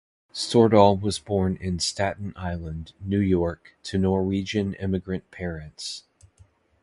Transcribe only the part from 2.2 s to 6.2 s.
Island, New York to Norwegian immigrant parents.